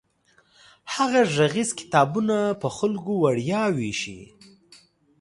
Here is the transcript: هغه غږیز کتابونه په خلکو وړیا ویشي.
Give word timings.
هغه 0.93 1.21
غږیز 1.35 1.69
کتابونه 1.79 2.37
په 2.61 2.67
خلکو 2.77 3.11
وړیا 3.23 3.63
ویشي. 3.77 4.21